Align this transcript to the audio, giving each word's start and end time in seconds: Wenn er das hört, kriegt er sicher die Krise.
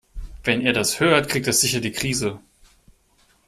Wenn 0.43 0.61
er 0.65 0.73
das 0.73 0.99
hört, 0.99 1.29
kriegt 1.29 1.45
er 1.45 1.53
sicher 1.53 1.79
die 1.79 1.91
Krise. 1.91 2.39